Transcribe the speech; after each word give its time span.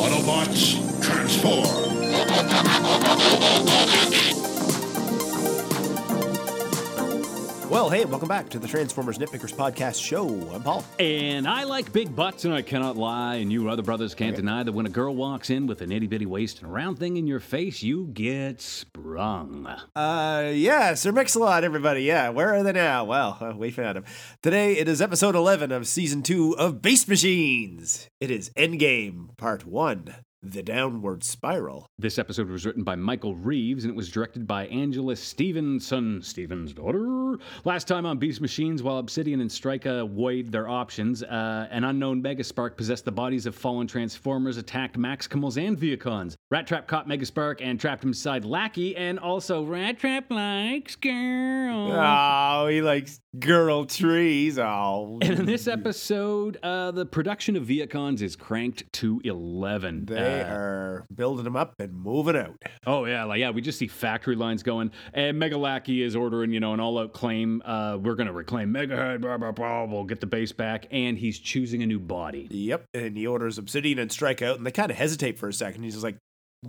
Autobots, 0.00 0.80
transform! 1.02 1.90
Hey, 7.90 8.04
welcome 8.04 8.28
back 8.28 8.48
to 8.48 8.60
the 8.60 8.68
Transformers 8.68 9.18
Nitpickers 9.18 9.52
Podcast 9.52 10.00
Show. 10.00 10.28
I'm 10.54 10.62
Paul. 10.62 10.84
And 11.00 11.48
I 11.48 11.64
like 11.64 11.92
big 11.92 12.14
butts, 12.14 12.44
and 12.44 12.54
I 12.54 12.62
cannot 12.62 12.96
lie. 12.96 13.36
And 13.36 13.50
you 13.50 13.68
other 13.68 13.82
brothers 13.82 14.14
can't 14.14 14.36
deny 14.36 14.62
that 14.62 14.70
when 14.70 14.86
a 14.86 14.90
girl 14.90 15.16
walks 15.16 15.50
in 15.50 15.66
with 15.66 15.80
an 15.80 15.90
itty 15.90 16.06
bitty 16.06 16.26
waist 16.26 16.60
and 16.60 16.68
a 16.68 16.72
round 16.72 17.00
thing 17.00 17.16
in 17.16 17.26
your 17.26 17.40
face, 17.40 17.82
you 17.82 18.06
get 18.06 18.60
sprung. 18.60 19.66
Uh, 19.96 20.52
yeah, 20.54 20.94
Sir 20.94 21.10
Mix-a-Lot, 21.10 21.64
everybody. 21.64 22.04
Yeah, 22.04 22.28
where 22.28 22.54
are 22.54 22.62
they 22.62 22.72
now? 22.72 23.04
Well, 23.04 23.36
uh, 23.40 23.54
we 23.56 23.72
found 23.72 23.96
them. 23.96 24.04
Today 24.40 24.78
it 24.78 24.86
is 24.86 25.02
episode 25.02 25.34
11 25.34 25.72
of 25.72 25.88
season 25.88 26.22
2 26.22 26.58
of 26.58 26.80
Beast 26.80 27.08
Machines. 27.08 28.08
It 28.20 28.30
is 28.30 28.50
Endgame, 28.50 29.36
part 29.36 29.66
1. 29.66 30.14
The 30.42 30.62
Downward 30.62 31.22
Spiral. 31.22 31.86
This 31.98 32.18
episode 32.18 32.48
was 32.48 32.64
written 32.64 32.82
by 32.82 32.96
Michael 32.96 33.34
Reeves 33.34 33.84
and 33.84 33.92
it 33.92 33.96
was 33.96 34.10
directed 34.10 34.46
by 34.46 34.66
Angela 34.68 35.14
Stevenson, 35.14 36.22
Steven's 36.22 36.72
daughter. 36.72 37.36
Last 37.64 37.86
time 37.86 38.06
on 38.06 38.16
Beast 38.16 38.40
Machines, 38.40 38.82
while 38.82 38.96
Obsidian 38.96 39.42
and 39.42 39.50
Strika 39.50 40.02
weighed 40.10 40.50
their 40.50 40.66
options, 40.66 41.22
uh, 41.22 41.68
an 41.70 41.84
unknown 41.84 42.22
Megaspark 42.22 42.78
possessed 42.78 43.04
the 43.04 43.12
bodies 43.12 43.44
of 43.44 43.54
fallen 43.54 43.86
Transformers, 43.86 44.56
attacked 44.56 44.98
Maximals 44.98 45.62
and 45.62 45.78
Vehicons. 45.78 46.36
Rat 46.50 46.66
Trap 46.66 46.88
caught 46.88 47.06
Megaspark 47.06 47.60
and 47.60 47.78
trapped 47.78 48.02
him 48.02 48.10
inside 48.10 48.46
Lackey, 48.46 48.96
and 48.96 49.18
also 49.18 49.62
Rat 49.62 49.98
Trap 49.98 50.30
likes 50.30 50.96
girls. 50.96 51.92
Oh, 51.92 51.94
he 52.70 52.80
likes 52.82 53.20
girl 53.38 53.84
trees. 53.84 54.58
Oh. 54.58 55.18
And 55.22 55.40
in 55.40 55.44
this 55.46 55.68
episode, 55.68 56.58
uh, 56.62 56.90
the 56.92 57.04
production 57.06 57.56
of 57.56 57.64
Vehicons 57.64 58.22
is 58.22 58.36
cranked 58.36 58.90
to 58.94 59.20
11. 59.24 60.06
They 60.06 60.40
Uh, 60.40 60.52
are 60.52 61.06
building 61.14 61.44
them 61.44 61.56
up 61.56 61.74
and 61.78 61.92
moving 61.92 62.36
out. 62.36 62.56
Oh 62.86 63.04
yeah, 63.04 63.24
like 63.24 63.40
yeah, 63.40 63.50
we 63.50 63.60
just 63.60 63.78
see 63.78 63.86
factory 63.86 64.36
lines 64.36 64.62
going, 64.62 64.90
and 65.12 65.38
Mega 65.38 65.58
Lackey 65.58 66.02
is 66.02 66.16
ordering, 66.16 66.52
you 66.52 66.60
know, 66.60 66.72
an 66.72 66.80
all-out 66.80 67.12
claim. 67.12 67.62
Uh, 67.64 67.98
we're 68.00 68.14
gonna 68.14 68.32
reclaim 68.32 68.72
Megahead, 68.72 69.20
blah 69.20 69.36
blah 69.36 69.52
blah. 69.52 69.84
We'll 69.84 70.04
get 70.04 70.20
the 70.20 70.26
base 70.26 70.52
back, 70.52 70.86
and 70.90 71.18
he's 71.18 71.38
choosing 71.38 71.82
a 71.82 71.86
new 71.86 71.98
body. 72.00 72.46
Yep, 72.50 72.86
and 72.94 73.16
he 73.16 73.26
orders 73.26 73.58
Obsidian 73.58 73.98
and 73.98 74.10
Strika 74.10 74.42
out, 74.46 74.56
and 74.56 74.66
they 74.66 74.70
kind 74.72 74.90
of 74.90 74.96
hesitate 74.96 75.38
for 75.38 75.48
a 75.48 75.52
second. 75.52 75.82
He's 75.82 75.92
just 75.94 76.04
like, 76.04 76.16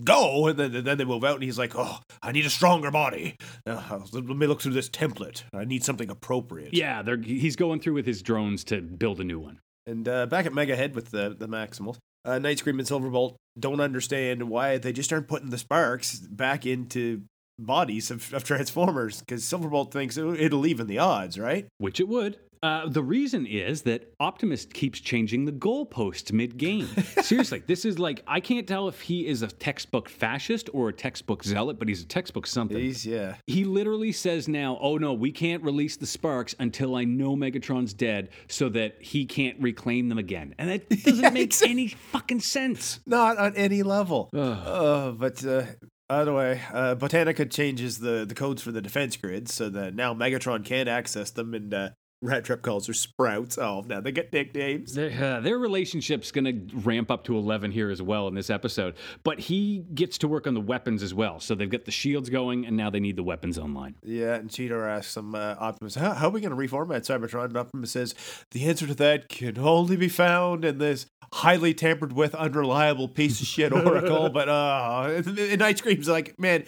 "Go!" 0.04 0.48
And 0.48 0.58
then, 0.60 0.84
then 0.84 0.98
they 0.98 1.06
move 1.06 1.24
out, 1.24 1.36
and 1.36 1.44
he's 1.44 1.60
like, 1.60 1.74
"Oh, 1.76 2.00
I 2.22 2.32
need 2.32 2.46
a 2.46 2.50
stronger 2.50 2.92
body. 2.92 3.36
Uh, 3.66 4.00
let 4.12 4.26
me 4.26 4.48
look 4.48 4.62
through 4.62 4.74
this 4.74 4.90
template. 4.90 5.44
I 5.54 5.66
need 5.66 5.84
something 5.84 6.10
appropriate." 6.10 6.74
Yeah, 6.74 7.02
they're, 7.02 7.18
he's 7.18 7.56
going 7.56 7.80
through 7.80 7.94
with 7.94 8.06
his 8.06 8.22
drones 8.22 8.64
to 8.66 8.82
build 8.82 9.20
a 9.20 9.24
new 9.24 9.40
one. 9.40 9.60
And 9.86 10.08
uh, 10.08 10.26
back 10.28 10.46
at 10.46 10.54
Mega 10.54 10.76
Head 10.76 10.96
with 10.96 11.12
the 11.12 11.36
the 11.38 11.48
Maximals, 11.48 11.98
uh, 12.26 12.40
Night 12.40 12.60
Scream 12.60 12.80
and 12.80 12.88
Silverbolt 12.88 13.36
don't 13.60 13.82
understand 13.82 14.50
why 14.50 14.78
they 14.78 14.94
just 14.94 15.12
aren't 15.12 15.28
putting 15.28 15.50
the 15.50 15.58
sparks 15.58 16.20
back 16.20 16.66
into 16.66 17.24
bodies 17.60 18.12
of, 18.12 18.34
of 18.34 18.44
Transformers 18.44 19.20
because 19.20 19.44
Silverbolt 19.44 19.92
thinks 19.92 20.18
it'll 20.18 20.40
it'll 20.40 20.66
even 20.66 20.88
the 20.88 21.00
odds, 21.00 21.38
right? 21.38 21.68
Which 21.78 22.00
it 22.00 22.08
would. 22.08 22.38
Uh, 22.64 22.88
the 22.88 23.02
reason 23.02 23.48
is 23.48 23.82
that 23.84 24.14
Optimus 24.20 24.66
keeps 24.66 25.00
changing 25.00 25.46
the 25.46 25.52
goalposts 25.52 26.32
mid 26.32 26.58
game. 26.58 26.86
Seriously, 27.22 27.64
this 27.66 27.86
is 27.86 27.98
like, 27.98 28.22
I 28.28 28.40
can't 28.40 28.68
tell 28.68 28.88
if 28.88 29.02
he 29.02 29.26
is 29.26 29.42
a 29.42 29.48
textbook 29.48 30.08
fascist 30.08 30.70
or 30.72 30.90
a 30.90 30.94
textbook 30.94 31.44
zealot, 31.44 31.80
but 31.80 31.88
he's 31.88 32.04
a 32.04 32.06
textbook 32.06 32.46
something. 32.46 32.78
He's 32.78 33.04
yeah. 33.04 33.36
He 33.48 33.64
literally 33.64 34.12
says 34.12 34.48
now, 34.48 34.78
oh 34.80 34.98
no, 34.98 35.14
we 35.14 35.32
can't 35.32 35.64
release 35.64 35.98
the 35.98 36.06
sparks 36.06 36.54
until 36.60 36.96
I 36.96 37.04
know 37.04 37.36
Megatron's 37.36 37.94
dead 37.96 38.30
so 38.48 38.70
that 38.70 39.02
he 39.02 39.26
can't 39.26 39.60
reclaim 39.60 40.10
them 40.10 40.20
again. 40.20 40.54
And 40.60 40.70
that 40.70 40.88
doesn't 41.04 41.24
Yeah, 41.24 41.30
make 41.32 41.54
any 41.64 41.88
fucking 41.88 42.42
sense. 42.42 43.00
Not 43.08 43.38
on 43.38 43.56
any 43.56 43.82
level. 43.82 44.30
Uh, 44.34 45.12
but 45.12 45.44
uh, 45.44 45.64
either 46.12 46.34
way, 46.34 46.62
uh, 46.72 46.94
Botanica 46.94 47.50
changes 47.50 47.98
the, 48.00 48.24
the 48.26 48.36
codes 48.36 48.62
for 48.62 48.72
the 48.72 48.82
defense 48.82 49.18
grid 49.18 49.50
so 49.50 49.68
that 49.70 49.96
now 49.96 50.14
Megatron 50.14 50.64
can't 50.64 50.88
access 50.88 51.32
them, 51.32 51.54
and 51.56 51.74
uh, 51.74 51.90
Rat 52.24 52.44
Trap 52.46 52.62
calls 52.62 52.86
her 52.88 52.94
Sprouts. 52.94 53.58
Oh, 53.58 53.84
now 53.88 54.00
they 54.00 54.12
get 54.12 54.32
nicknames. 54.32 54.94
Their, 54.94 55.12
uh, 55.38 55.40
their 55.40 55.58
relationship's 55.58 56.32
going 56.32 56.46
to 56.46 56.76
ramp 56.78 57.10
up 57.10 57.24
to 57.26 57.36
11 57.38 57.72
here 57.72 57.90
as 57.90 58.02
well 58.02 58.28
in 58.28 58.36
this 58.36 58.50
episode. 58.50 58.96
But 59.24 59.40
he 59.40 59.80
gets 59.96 60.20
to 60.20 60.28
work 60.28 60.46
on 60.46 60.54
the 60.54 60.62
weapons 60.62 61.02
as 61.02 61.14
well. 61.14 61.40
So 61.40 61.56
they've 61.56 61.70
got 61.70 61.86
the 61.86 61.92
shields 61.92 62.30
going, 62.30 62.66
and 62.66 62.78
now 62.78 62.90
they 62.92 63.00
need 63.00 63.16
the 63.16 63.24
weapons 63.24 63.58
online. 63.58 63.96
Yeah, 64.04 64.36
and 64.36 64.50
Cheetor 64.50 64.88
asks 64.88 65.18
him, 65.18 65.34
uh, 65.34 65.56
Optimus, 65.60 65.96
how, 65.96 66.14
how 66.14 66.28
are 66.28 66.32
we 66.32 66.42
going 66.42 66.56
to 66.56 66.58
reformat 66.58 67.02
Cybertron? 67.02 67.46
And 67.46 67.58
Optimus 67.58 67.92
says, 67.92 68.14
the 68.52 68.66
answer 68.66 68.86
to 68.86 68.96
that 68.96 69.28
can 69.28 69.58
only 69.58 69.96
be 69.96 70.08
found 70.10 70.64
in 70.64 70.78
this 70.78 71.08
highly 71.34 71.74
tampered 71.74 72.14
with, 72.14 72.36
unreliable 72.36 73.08
piece 73.08 73.42
of 73.42 73.48
shit 73.48 73.72
Oracle. 73.74 74.30
but 74.30 74.48
uh, 74.48 75.10
and, 75.26 75.40
and 75.40 75.60
Night 75.60 75.78
Scream's 75.80 76.08
like, 76.08 76.38
man, 76.40 76.66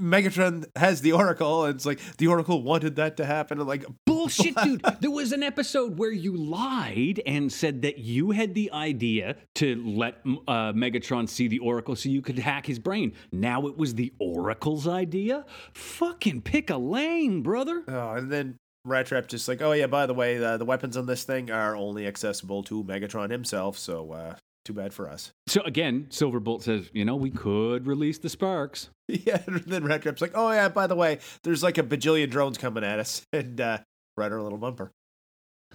Megatron 0.00 0.64
has 0.76 1.00
the 1.00 1.12
Oracle, 1.12 1.64
and 1.64 1.74
it's 1.74 1.86
like 1.86 2.00
the 2.16 2.26
Oracle 2.26 2.62
wanted 2.62 2.96
that 2.96 3.16
to 3.18 3.24
happen. 3.24 3.58
And 3.58 3.68
like, 3.68 3.84
Bullshit, 4.06 4.54
dude. 4.56 4.82
There 5.00 5.10
was 5.10 5.32
an 5.32 5.42
episode 5.42 5.98
where 5.98 6.12
you 6.12 6.36
lied 6.36 7.20
and 7.26 7.52
said 7.52 7.82
that 7.82 7.98
you 7.98 8.30
had 8.30 8.54
the 8.54 8.70
idea 8.72 9.36
to 9.56 9.82
let 9.84 10.20
uh, 10.24 10.72
Megatron 10.72 11.28
see 11.28 11.48
the 11.48 11.58
Oracle 11.58 11.96
so 11.96 12.08
you 12.08 12.22
could 12.22 12.38
hack 12.38 12.66
his 12.66 12.78
brain. 12.78 13.12
Now 13.32 13.66
it 13.66 13.76
was 13.76 13.94
the 13.94 14.12
Oracle's 14.18 14.86
idea? 14.86 15.44
Fucking 15.74 16.42
pick 16.42 16.70
a 16.70 16.76
lane, 16.76 17.42
brother. 17.42 17.82
Oh, 17.88 18.12
and 18.12 18.30
then 18.30 18.58
Rat 18.84 19.06
Trap 19.06 19.28
just 19.28 19.46
like, 19.46 19.62
oh 19.62 19.72
yeah, 19.72 19.86
by 19.86 20.06
the 20.06 20.14
way, 20.14 20.38
the, 20.38 20.56
the 20.56 20.64
weapons 20.64 20.96
on 20.96 21.06
this 21.06 21.24
thing 21.24 21.50
are 21.50 21.76
only 21.76 22.06
accessible 22.06 22.62
to 22.64 22.82
Megatron 22.82 23.30
himself, 23.30 23.78
so 23.78 24.12
uh, 24.12 24.34
too 24.64 24.72
bad 24.72 24.92
for 24.92 25.08
us. 25.08 25.32
So 25.46 25.62
again, 25.62 26.06
Silverbolt 26.10 26.62
says, 26.62 26.90
you 26.92 27.04
know, 27.04 27.16
we 27.16 27.30
could 27.30 27.86
release 27.86 28.18
the 28.18 28.28
sparks. 28.28 28.90
Yeah, 29.08 29.42
and 29.46 29.58
then 29.64 29.84
Rat 29.84 30.00
Trap's 30.00 30.22
like, 30.22 30.32
oh 30.34 30.50
yeah, 30.52 30.70
by 30.70 30.86
the 30.86 30.94
way, 30.94 31.18
there's 31.42 31.62
like 31.62 31.76
a 31.76 31.82
bajillion 31.82 32.30
drones 32.30 32.56
coming 32.56 32.82
at 32.82 32.98
us, 32.98 33.26
and 33.32 33.60
uh, 33.60 33.78
right 34.16 34.32
our 34.32 34.40
little 34.40 34.56
bumper. 34.56 34.90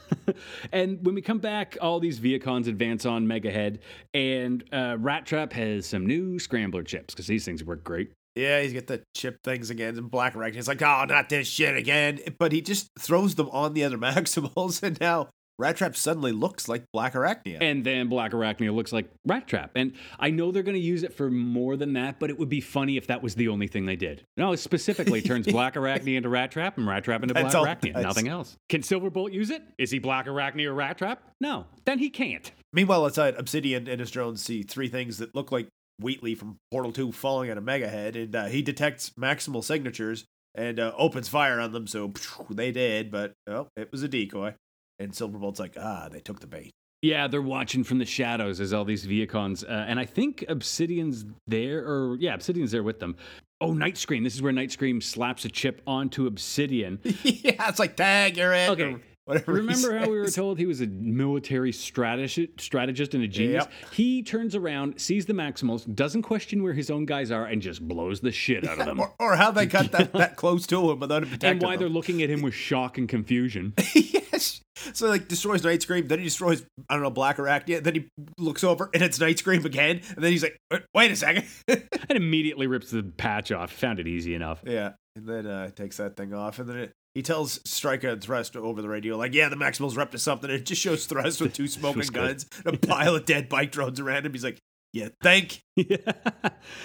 and 0.72 1.06
when 1.06 1.14
we 1.14 1.22
come 1.22 1.38
back, 1.38 1.78
all 1.80 2.00
these 2.00 2.20
Vehicons 2.20 2.68
advance 2.68 3.06
on 3.06 3.28
Megahead, 3.28 3.78
and 4.16 4.64
uh, 4.72 4.98
Rat 5.00 5.28
Trap 5.28 5.54
has 5.54 5.86
some 5.86 6.08
new 6.08 6.40
scrambler 6.40 6.82
chips 6.82 7.14
because 7.14 7.28
these 7.28 7.46
things 7.46 7.64
work 7.64 7.84
great. 7.84 8.12
Yeah, 8.36 8.62
he's 8.62 8.74
got 8.74 8.88
the 8.88 9.04
chip 9.16 9.40
things 9.44 9.70
again, 9.70 9.98
and 9.98 10.10
Black 10.10 10.34
Arachnia. 10.34 10.56
He's 10.56 10.68
like, 10.68 10.82
oh, 10.82 11.06
not 11.06 11.30
this 11.30 11.48
shit 11.48 11.76
again. 11.76 12.20
But 12.38 12.52
he 12.52 12.62
just 12.62 12.90
throws 13.00 13.36
them 13.36 13.50
on 13.50 13.74
the 13.74 13.84
other 13.84 13.98
Maximals, 13.98 14.82
and 14.84 15.00
now 15.00 15.30
Rat 15.60 15.78
Trap 15.78 15.96
suddenly 15.96 16.32
looks 16.32 16.68
like 16.68 16.84
Black 16.94 17.14
Arachnia. 17.14 17.58
And 17.60 17.84
then 17.84 18.10
Black 18.10 18.32
Arachnia 18.32 18.74
looks 18.74 18.94
like 18.94 19.10
Rat 19.26 19.48
Trap. 19.48 19.72
And 19.76 19.94
I 20.20 20.30
know 20.30 20.52
they're 20.52 20.64
going 20.64 20.76
to 20.76 20.82
use 20.82 21.04
it 21.04 21.14
for 21.14 21.32
more 21.32 21.76
than 21.76 21.94
that, 21.94 22.20
but 22.20 22.30
it 22.30 22.38
would 22.38 22.50
be 22.50 22.62
funny 22.62 22.96
if 22.98 23.08
that 23.08 23.24
was 23.24 23.36
the 23.36 23.48
only 23.48 23.68
thing 23.68 23.86
they 23.86 23.96
did. 23.96 24.24
No, 24.38 24.52
it 24.52 24.58
specifically 24.58 25.22
turns 25.22 25.48
Black 25.52 25.74
Arachnia 25.74 26.18
into 26.18 26.30
Rat 26.30 26.52
Trap 26.52 26.78
and 26.78 26.88
Rat 26.88 27.04
Trap 27.04 27.24
into 27.24 27.34
That's 27.34 27.56
Black 27.56 27.82
Arachnia. 27.82 28.02
Nothing 28.02 28.28
else. 28.28 28.56
Can 28.70 28.82
Silverbolt 28.82 29.34
use 29.34 29.50
it? 29.50 29.64
Is 29.80 29.90
he 29.90 29.98
Black 30.00 30.28
Arachnia 30.28 30.68
or 30.68 30.74
Rat 30.76 31.00
Trap? 31.00 31.24
No. 31.42 31.66
Then 31.86 31.98
he 31.98 32.10
can't. 32.10 32.52
Meanwhile, 32.72 33.06
outside, 33.06 33.36
Obsidian 33.36 33.88
and 33.88 34.00
his 34.00 34.12
drones 34.12 34.44
see 34.44 34.62
three 34.62 34.90
things 34.90 35.18
that 35.18 35.34
look 35.34 35.52
like 35.52 35.68
Wheatley 36.00 36.36
from 36.36 36.58
Portal 36.70 36.92
2 36.92 37.12
falling 37.12 37.50
on 37.50 37.58
a 37.58 37.62
Mega 37.62 37.88
Head, 37.88 38.16
and 38.16 38.36
uh, 38.36 38.46
he 38.46 38.62
detects 38.62 39.12
maximal 39.20 39.64
signatures 39.64 40.26
and 40.54 40.80
uh, 40.80 40.92
opens 40.98 41.28
fire 41.28 41.60
on 41.60 41.72
them, 41.72 41.88
so 41.88 42.12
they 42.50 42.72
did, 42.72 43.10
but 43.12 43.34
oh, 43.48 43.68
it 43.76 43.92
was 43.92 44.04
a 44.04 44.08
decoy. 44.08 44.54
And 45.00 45.14
Silverbolt's 45.14 45.60
like, 45.60 45.78
ah, 45.80 46.10
they 46.12 46.20
took 46.20 46.40
the 46.40 46.48
bait. 46.48 46.72
Yeah, 47.02 47.28
they're 47.28 47.42
watching 47.42 47.84
from 47.84 48.00
the 48.00 48.06
shadows 48.06 48.60
as 48.60 48.74
all 48.74 48.84
these 48.84 49.06
Vehicons, 49.06 49.64
uh, 49.64 49.86
and 49.88 50.00
I 50.00 50.06
think 50.06 50.44
Obsidian's 50.48 51.26
there, 51.46 51.86
or 51.86 52.18
yeah, 52.20 52.34
Obsidian's 52.34 52.72
there 52.72 52.82
with 52.82 53.00
them. 53.00 53.16
Oh, 53.62 53.74
Night 53.74 53.98
Scream. 53.98 54.24
This 54.24 54.36
is 54.36 54.42
where 54.42 54.52
Night 54.52 54.72
Scream 54.72 55.00
slaps 55.00 55.46
a 55.46 55.50
chip 55.50 55.82
onto 55.86 56.26
Obsidian. 56.26 57.00
yeah, 57.04 57.70
it's 57.70 57.80
like, 57.80 57.96
tag, 57.96 58.38
you're 58.38 58.54
in. 58.54 58.70
Okay. 58.72 58.96
Whatever 59.28 59.52
Remember 59.52 59.98
how 59.98 60.10
we 60.10 60.18
were 60.18 60.30
told 60.30 60.58
he 60.58 60.66
was 60.66 60.80
a 60.80 60.88
military 60.88 61.74
strategist, 61.74 62.62
strategist 62.62 63.14
and 63.14 63.26
a 63.26 63.28
genius? 63.28 63.66
Yep. 63.66 63.94
He 63.94 64.24
turns 64.24 64.56
around, 64.56 65.02
sees 65.02 65.26
the 65.26 65.34
Maximals, 65.34 65.94
doesn't 65.94 66.22
question 66.22 66.64
where 66.64 66.72
his 66.72 66.90
own 66.90 67.06
guys 67.06 67.30
are, 67.30 67.44
and 67.44 67.62
just 67.62 67.86
blows 67.86 68.22
the 68.22 68.32
shit 68.32 68.66
out 68.66 68.80
of 68.80 68.86
them. 68.86 68.98
Or, 69.08 69.14
or 69.20 69.36
how 69.36 69.52
they 69.52 69.66
got 69.68 69.92
that, 69.92 70.14
that 70.14 70.38
close 70.38 70.66
to 70.68 70.92
him 70.92 71.00
without 71.02 71.26
him 71.26 71.38
and 71.42 71.62
why 71.62 71.76
they're 71.76 71.90
looking 71.90 72.24
at 72.24 72.30
him 72.30 72.42
with 72.42 72.54
shock 72.54 72.98
and 72.98 73.10
confusion. 73.10 73.74
yes. 73.94 74.62
So 74.94 75.10
like 75.10 75.28
destroys 75.28 75.62
Night 75.64 75.82
Scream, 75.82 76.08
then 76.08 76.20
he 76.20 76.26
destroys 76.26 76.66
I 76.90 76.94
don't 76.94 77.04
know 77.04 77.10
Black 77.10 77.36
Arachnia, 77.36 77.84
then 77.84 77.96
he 77.96 78.08
looks 78.38 78.64
over 78.64 78.90
and 78.94 79.04
it's 79.04 79.20
Night 79.20 79.40
Scream 79.40 79.66
again, 79.66 80.02
and 80.16 80.24
then 80.24 80.32
he's 80.32 80.44
like, 80.44 80.58
wait, 80.72 80.84
wait 80.96 81.12
a 81.12 81.16
second. 81.18 81.46
and 81.68 81.84
immediately 82.12 82.66
rips 82.66 82.92
the 82.92 83.04
patch 83.04 83.52
off. 83.52 83.74
Found 83.74 84.00
it 84.00 84.08
easy 84.08 84.34
enough. 84.36 84.62
yeah, 84.66 84.94
and 85.18 85.28
then 85.28 85.46
uh, 85.46 85.70
takes 85.72 85.98
that 85.98 86.16
thing 86.16 86.34
off, 86.34 86.60
and 86.60 86.70
then 86.70 86.78
it, 86.78 86.92
he 87.18 87.24
tells 87.24 87.58
Strika 87.62 88.14
and 88.14 88.22
Thrust 88.22 88.56
over 88.56 88.80
the 88.80 88.88
radio, 88.88 89.18
like, 89.18 89.34
yeah, 89.34 89.50
the 89.50 89.56
Maximals 89.56 89.98
are 89.98 90.02
up 90.02 90.12
to 90.12 90.20
something. 90.20 90.52
And 90.52 90.60
it 90.60 90.68
just 90.68 90.80
shows 90.80 91.08
Thrust 91.08 91.42
with 91.42 91.52
two 91.52 91.68
smoking 91.68 92.04
guns, 92.14 92.46
and 92.64 92.76
a 92.76 92.78
pile 92.78 93.16
of 93.16 93.26
dead 93.26 93.50
bike 93.50 93.72
drones 93.72 94.00
around 94.00 94.28
him. 94.28 94.34
He's 94.34 94.44
like, 94.44 94.62
yeah, 94.94 95.10
think. 95.24 95.64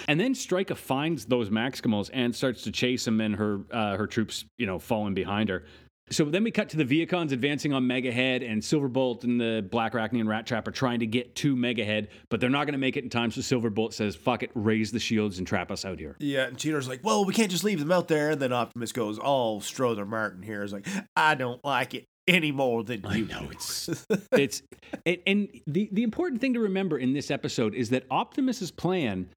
and 0.07 0.19
then 0.19 0.33
Strika 0.33 0.75
finds 0.75 1.25
those 1.25 1.51
Maximals 1.51 2.09
and 2.11 2.35
starts 2.35 2.63
to 2.63 2.71
chase 2.71 3.05
them, 3.05 3.21
and 3.21 3.35
her 3.35 3.59
uh, 3.71 3.95
her 3.95 4.07
troops, 4.07 4.43
you 4.57 4.65
know, 4.65 4.79
falling 4.79 5.13
behind 5.13 5.49
her. 5.49 5.65
So 6.13 6.25
then 6.25 6.43
we 6.43 6.51
cut 6.51 6.69
to 6.69 6.77
the 6.77 6.85
Vehicons 6.85 7.31
advancing 7.31 7.73
on 7.73 7.83
Megahead, 7.83 8.49
and 8.49 8.61
Silverbolt 8.61 9.23
and 9.23 9.39
the 9.39 9.65
Black 9.69 9.93
Arachnia 9.93 10.19
and 10.21 10.29
Rat 10.29 10.45
Trap 10.45 10.67
are 10.67 10.71
trying 10.71 10.99
to 10.99 11.05
get 11.07 11.35
to 11.37 11.55
Megahead, 11.55 12.07
but 12.29 12.39
they're 12.39 12.49
not 12.49 12.65
going 12.65 12.73
to 12.73 12.79
make 12.79 12.97
it 12.97 13.03
in 13.03 13.09
time. 13.09 13.31
So 13.31 13.41
Silverbolt 13.41 13.93
says, 13.93 14.15
"Fuck 14.15 14.43
it, 14.43 14.51
raise 14.53 14.91
the 14.91 14.99
shields 14.99 15.37
and 15.39 15.47
trap 15.47 15.71
us 15.71 15.85
out 15.85 15.99
here." 15.99 16.15
Yeah, 16.19 16.45
and 16.47 16.57
Cheetor's 16.57 16.87
like, 16.87 17.01
well, 17.03 17.25
we 17.25 17.33
can't 17.33 17.51
just 17.51 17.63
leave 17.63 17.79
them 17.79 17.91
out 17.91 18.07
there. 18.07 18.31
And 18.31 18.41
then 18.41 18.53
Optimus 18.53 18.91
goes, 18.91 19.17
all 19.19 19.59
Strother 19.61 20.05
Martin 20.05 20.43
here 20.43 20.63
is 20.63 20.71
like, 20.73 20.87
I 21.15 21.35
don't 21.35 21.63
like 21.65 21.93
it 21.93 22.05
any 22.27 22.51
more 22.51 22.83
than 22.83 23.05
I 23.05 23.15
you. 23.17 23.25
know, 23.25 23.43
it's- 23.51 24.05
It's 24.31 24.61
and, 25.05 25.17
and 25.27 25.47
the 25.67 25.89
the 25.91 26.03
important 26.03 26.39
thing 26.41 26.53
to 26.53 26.59
remember 26.59 26.97
in 26.97 27.13
this 27.13 27.29
episode 27.31 27.73
is 27.75 27.89
that 27.89 28.05
Optimus's 28.09 28.71
plan 28.71 29.29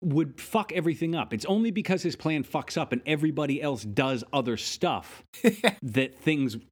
would 0.00 0.40
fuck 0.40 0.72
everything 0.72 1.14
up. 1.14 1.32
It's 1.34 1.44
only 1.46 1.70
because 1.70 2.02
his 2.02 2.16
plan 2.16 2.44
fucks 2.44 2.76
up 2.80 2.92
and 2.92 3.02
everybody 3.06 3.60
else 3.60 3.82
does 3.82 4.22
other 4.32 4.56
stuff 4.56 5.22
that 5.82 6.20
things. 6.20 6.54
Ugh, 6.54 6.62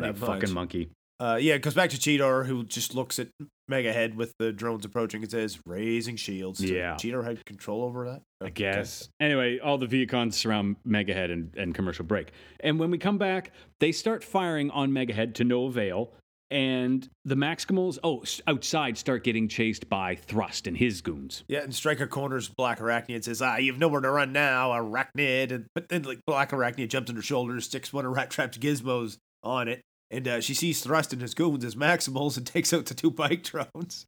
that 0.00 0.16
much. 0.18 0.18
fucking 0.18 0.52
monkey. 0.52 0.90
Uh, 1.20 1.38
yeah, 1.40 1.54
it 1.54 1.62
goes 1.62 1.74
back 1.74 1.90
to 1.90 1.96
Cheetor, 1.96 2.44
who 2.44 2.64
just 2.64 2.94
looks 2.94 3.20
at 3.20 3.28
Megahead 3.70 4.14
with 4.16 4.34
the 4.40 4.52
drones 4.52 4.84
approaching 4.84 5.22
and 5.22 5.30
says, 5.30 5.58
raising 5.64 6.16
shields. 6.16 6.58
So 6.58 6.66
Yeah. 6.66 6.94
Cheetor 6.96 7.24
had 7.24 7.44
control 7.44 7.82
over 7.84 8.04
that? 8.10 8.22
I 8.40 8.46
Okay. 8.46 8.64
guess. 8.72 9.08
Anyway, 9.20 9.58
all 9.60 9.78
the 9.78 9.86
Vehicons 9.86 10.34
surround 10.34 10.76
Megahead 10.86 11.30
and, 11.32 11.54
and 11.56 11.72
commercial 11.74 12.04
break. 12.04 12.32
And 12.60 12.80
when 12.80 12.90
we 12.90 12.98
come 12.98 13.16
back, 13.16 13.52
they 13.78 13.92
start 13.92 14.24
firing 14.24 14.70
on 14.72 14.90
Megahead 14.90 15.34
to 15.34 15.44
no 15.44 15.66
avail. 15.66 16.10
And 16.54 17.10
the 17.24 17.34
Maximals, 17.34 17.98
oh, 18.04 18.22
outside 18.46 18.96
start 18.96 19.24
getting 19.24 19.48
chased 19.48 19.88
by 19.88 20.14
Thrust 20.14 20.68
and 20.68 20.76
his 20.76 21.00
goons. 21.00 21.42
Yeah, 21.48 21.62
and 21.62 21.72
Strika 21.72 22.08
corners 22.08 22.48
Black 22.48 22.78
Arachnia 22.78 23.16
and 23.16 23.24
says, 23.24 23.42
ah, 23.42 23.56
you've 23.56 23.80
nowhere 23.80 24.02
to 24.02 24.08
run 24.08 24.32
now, 24.32 24.70
Arachnid. 24.70 25.50
And, 25.50 25.66
but 25.74 25.88
then, 25.88 26.04
like, 26.04 26.20
Black 26.28 26.52
Arachnia 26.52 26.88
jumps 26.88 27.10
on 27.10 27.16
her 27.16 27.22
shoulder, 27.22 27.60
sticks 27.60 27.92
one 27.92 28.06
of 28.06 28.12
Rat 28.12 28.30
Trap's 28.30 28.56
gizmos 28.56 29.16
on 29.42 29.66
it, 29.66 29.80
and 30.12 30.28
uh, 30.28 30.40
she 30.40 30.54
sees 30.54 30.80
Thrust 30.80 31.12
and 31.12 31.20
his 31.20 31.34
goons 31.34 31.64
as 31.64 31.74
Maximals 31.74 32.36
and 32.36 32.46
takes 32.54 32.72
out 32.72 32.86
the 32.86 32.94
two 32.94 33.10
bike 33.10 33.42
drones. 33.42 34.06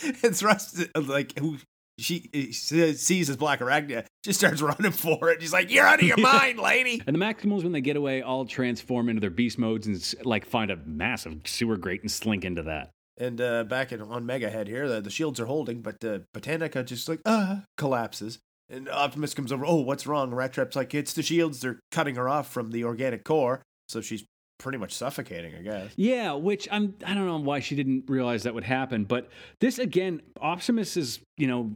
and 0.00 0.36
Thrust, 0.36 0.80
uh, 0.94 1.00
like, 1.00 1.36
who 1.40 1.58
she 2.00 2.28
uh, 2.34 2.92
sees 2.94 3.30
as 3.30 3.36
Black 3.36 3.60
Arachnia, 3.60 4.04
just 4.22 4.40
starts 4.40 4.62
running 4.62 4.92
for 4.92 5.30
it. 5.30 5.40
She's 5.40 5.52
like, 5.52 5.70
you're 5.70 5.86
out 5.86 6.00
of 6.00 6.06
your 6.06 6.16
mind, 6.20 6.58
lady. 6.58 7.02
And 7.06 7.14
the 7.14 7.20
Maximals, 7.20 7.62
when 7.62 7.72
they 7.72 7.80
get 7.80 7.96
away, 7.96 8.22
all 8.22 8.44
transform 8.44 9.08
into 9.08 9.20
their 9.20 9.30
beast 9.30 9.58
modes 9.58 9.86
and 9.86 10.14
like 10.24 10.44
find 10.44 10.70
a 10.70 10.76
massive 10.76 11.40
sewer 11.44 11.76
grate 11.76 12.02
and 12.02 12.10
slink 12.10 12.44
into 12.44 12.62
that. 12.64 12.90
And 13.18 13.40
uh, 13.40 13.64
back 13.64 13.92
in, 13.92 14.00
on 14.00 14.24
Megahead 14.24 14.66
here, 14.66 14.88
the, 14.88 15.00
the 15.00 15.10
shields 15.10 15.38
are 15.40 15.46
holding, 15.46 15.82
but 15.82 16.02
uh, 16.04 16.20
Botanica 16.34 16.84
just 16.84 17.08
like, 17.08 17.20
uh, 17.26 17.58
collapses. 17.76 18.38
And 18.70 18.88
Optimus 18.88 19.34
comes 19.34 19.52
over, 19.52 19.66
oh, 19.66 19.80
what's 19.80 20.06
wrong? 20.06 20.32
Rat 20.32 20.52
Trap's 20.52 20.76
like, 20.76 20.94
it's 20.94 21.12
the 21.12 21.22
shields. 21.22 21.60
They're 21.60 21.80
cutting 21.90 22.14
her 22.14 22.28
off 22.28 22.50
from 22.50 22.70
the 22.70 22.84
organic 22.84 23.24
core. 23.24 23.62
So 23.88 24.00
she's 24.00 24.24
pretty 24.60 24.78
much 24.78 24.92
suffocating, 24.94 25.54
I 25.56 25.62
guess. 25.62 25.92
Yeah, 25.96 26.32
which 26.34 26.68
I'm 26.70 26.94
I 27.04 27.14
don't 27.14 27.26
know 27.26 27.38
why 27.38 27.60
she 27.60 27.74
didn't 27.74 28.04
realize 28.08 28.44
that 28.44 28.54
would 28.54 28.64
happen, 28.64 29.04
but 29.04 29.28
this 29.60 29.78
again, 29.78 30.22
Optimus 30.40 30.96
is, 30.96 31.20
you 31.36 31.48
know, 31.48 31.72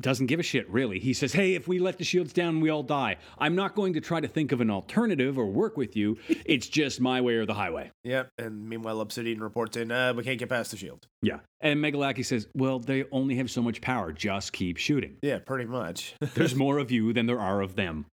doesn't 0.00 0.26
give 0.26 0.40
a 0.40 0.42
shit 0.42 0.68
really. 0.70 0.98
He 0.98 1.12
says, 1.12 1.32
"Hey, 1.32 1.54
if 1.54 1.68
we 1.68 1.78
let 1.78 1.98
the 1.98 2.04
shields 2.04 2.32
down, 2.32 2.60
we 2.60 2.70
all 2.70 2.82
die. 2.82 3.16
I'm 3.38 3.54
not 3.54 3.74
going 3.74 3.94
to 3.94 4.00
try 4.00 4.20
to 4.20 4.28
think 4.28 4.52
of 4.52 4.60
an 4.60 4.70
alternative 4.70 5.38
or 5.38 5.46
work 5.46 5.76
with 5.76 5.96
you. 5.96 6.16
It's 6.46 6.66
just 6.68 7.00
my 7.00 7.20
way 7.20 7.34
or 7.34 7.46
the 7.46 7.54
highway." 7.54 7.90
Yep. 8.04 8.30
And 8.38 8.68
meanwhile, 8.68 9.00
Obsidian 9.00 9.40
reports 9.42 9.76
in, 9.76 9.92
uh, 9.92 10.14
we 10.14 10.24
can't 10.24 10.38
get 10.38 10.48
past 10.48 10.70
the 10.70 10.76
shield. 10.76 11.06
Yeah. 11.22 11.40
And 11.60 11.80
Megalackey 11.80 12.24
says, 12.24 12.48
"Well, 12.54 12.78
they 12.78 13.04
only 13.12 13.36
have 13.36 13.50
so 13.50 13.62
much 13.62 13.80
power. 13.80 14.12
Just 14.12 14.52
keep 14.52 14.78
shooting. 14.78 15.16
Yeah, 15.22 15.38
pretty 15.38 15.66
much. 15.66 16.14
There's 16.34 16.54
more 16.54 16.78
of 16.78 16.90
you 16.90 17.12
than 17.12 17.26
there 17.26 17.40
are 17.40 17.60
of 17.60 17.76
them." 17.76 18.06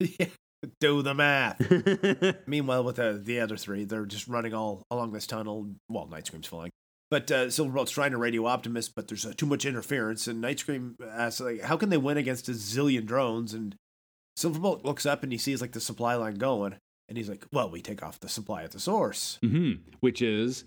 Do 0.80 1.02
the 1.02 1.14
math. 1.16 1.60
Meanwhile, 2.48 2.84
with 2.84 2.98
the, 2.98 3.20
the 3.24 3.40
other 3.40 3.58
three, 3.58 3.84
they're 3.84 4.06
just 4.06 4.28
running 4.28 4.54
all 4.54 4.84
along 4.92 5.12
this 5.12 5.26
tunnel 5.26 5.72
while 5.88 6.08
Night 6.08 6.28
Scream's 6.28 6.48
flying. 6.48 6.72
But 7.10 7.30
uh, 7.32 7.50
Silverbolt's 7.50 7.92
trying 7.92 8.12
to 8.12 8.18
radio 8.18 8.46
Optimus, 8.46 8.88
but 8.88 9.08
there's 9.08 9.26
uh, 9.26 9.34
too 9.36 9.46
much 9.46 9.66
interference. 9.66 10.28
And 10.28 10.40
Night 10.40 10.60
Scream 10.60 10.96
asks, 11.12 11.42
like, 11.42 11.62
how 11.62 11.78
can 11.78 11.90
they 11.90 11.98
win 11.98 12.18
against 12.18 12.48
a 12.48 12.52
zillion 12.54 13.06
drones? 13.06 13.54
And 13.54 13.76
Silverbolt 14.38 14.86
looks 14.86 15.06
up 15.06 15.24
and 15.24 15.32
he 15.32 15.38
sees 15.38 15.62
like 15.62 15.74
the 15.74 15.82
supply 15.82 16.16
line 16.16 16.36
going, 16.36 16.76
and 17.10 17.18
he's 17.18 17.28
like, 17.28 17.46
well, 17.52 17.70
we 17.70 17.82
take 17.82 18.02
off 18.04 18.20
the 18.20 18.30
supply 18.30 18.64
at 18.64 18.72
the 18.72 18.80
source. 18.80 19.40
hmm 19.44 19.74
Which 20.00 20.22
is 20.22 20.64